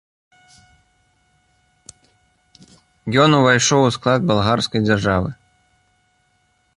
[3.25, 5.29] Ён увайшоў у склад балгарскай дзяржавы.